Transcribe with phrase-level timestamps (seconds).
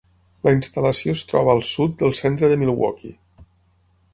[0.45, 3.15] La instal·lació es troba al sud del centre de Milwaukee.